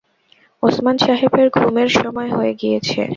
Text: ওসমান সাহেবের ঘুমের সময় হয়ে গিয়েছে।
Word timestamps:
ওসমান 0.63 0.95
সাহেবের 0.97 1.47
ঘুমের 1.49 1.89
সময় 1.95 2.29
হয়ে 2.31 2.53
গিয়েছে। 2.61 3.01